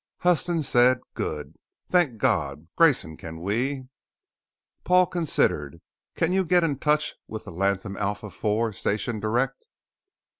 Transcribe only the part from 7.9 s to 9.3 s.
Alpha IV Station